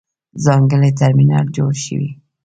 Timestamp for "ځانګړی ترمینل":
0.45-1.45